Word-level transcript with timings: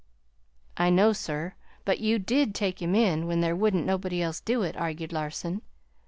"I 0.77 0.89
know, 0.89 1.13
sir, 1.13 1.53
but 1.85 1.99
you 1.99 2.17
DID 2.17 2.55
take 2.55 2.81
him 2.81 2.95
in, 2.95 3.27
when 3.27 3.41
there 3.41 3.55
wouldn't 3.55 3.85
nobody 3.85 4.19
else 4.19 4.41
do 4.41 4.63
it," 4.63 4.75
argued 4.75 5.13
Larson. 5.13 5.61